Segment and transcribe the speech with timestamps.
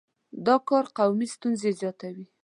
[0.45, 2.25] دا کار قومي ستونزې زیاتوي.